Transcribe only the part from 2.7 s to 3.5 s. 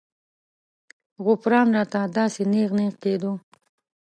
نېغ کېدو.